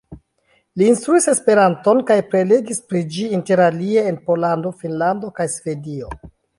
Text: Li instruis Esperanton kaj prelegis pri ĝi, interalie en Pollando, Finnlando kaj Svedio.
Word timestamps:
Li 0.81 0.87
instruis 0.93 1.27
Esperanton 1.33 2.01
kaj 2.09 2.17
prelegis 2.33 2.83
pri 2.89 3.05
ĝi, 3.17 3.29
interalie 3.41 4.09
en 4.15 4.21
Pollando, 4.31 4.77
Finnlando 4.83 5.35
kaj 5.41 5.53
Svedio. 5.59 6.15